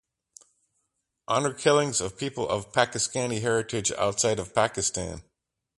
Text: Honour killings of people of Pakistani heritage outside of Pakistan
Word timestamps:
Honour 1.29 1.53
killings 1.53 2.01
of 2.01 2.17
people 2.17 2.49
of 2.49 2.71
Pakistani 2.71 3.39
heritage 3.41 3.91
outside 3.91 4.39
of 4.39 4.55
Pakistan 4.55 5.21